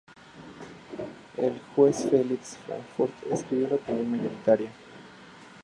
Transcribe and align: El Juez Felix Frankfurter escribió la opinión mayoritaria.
El 1.37 1.61
Juez 1.75 2.07
Felix 2.09 2.57
Frankfurter 2.65 3.31
escribió 3.33 3.67
la 3.69 3.75
opinión 3.75 4.09
mayoritaria. 4.09 4.71